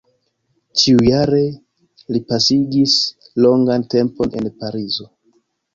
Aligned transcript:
Ĉiujare 0.83 1.41
li 2.15 2.23
pasigis 2.33 2.99
longan 3.47 3.89
tempon 3.97 4.39
en 4.43 4.53
Parizo. 4.65 5.13